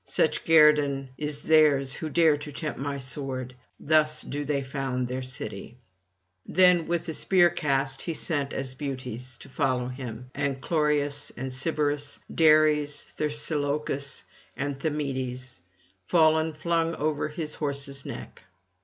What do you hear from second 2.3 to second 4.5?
to tempt my sword; thus do